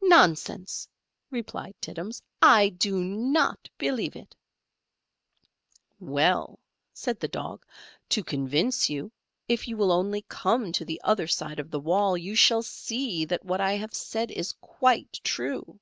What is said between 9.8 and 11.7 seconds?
only come to the other side of